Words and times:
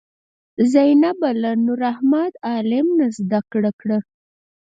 زینبه 0.71 1.29
له 1.41 1.51
نورمحمد 1.65 2.33
عالم 2.47 2.87
نه 2.99 3.07
زده 3.17 3.39
کړه. 3.79 3.97